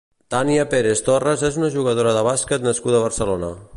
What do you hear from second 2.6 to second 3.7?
nascuda a Barcelona.